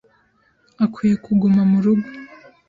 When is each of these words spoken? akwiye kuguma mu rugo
akwiye 0.85 1.15
kuguma 1.25 1.61
mu 1.71 1.77
rugo 1.83 2.07